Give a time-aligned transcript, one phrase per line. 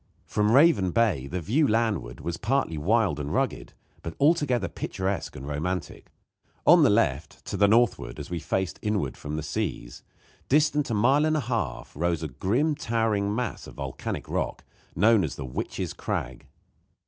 [0.25, 5.45] From Raven Bay the view landward was partly wild and rugged, but altogether picturesque and
[5.47, 6.07] romantic.
[6.65, 10.01] On the left, to the northward, as we face inward from the seas,
[10.49, 14.63] distant a mile and a half rose a grim towering mass of volcanic rock,
[14.95, 16.47] known as the Witch's Crag.